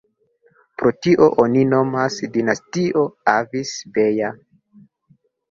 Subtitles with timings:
[0.77, 3.05] Pro tio oni nomas Dinastio
[3.35, 4.33] Avis-Beja.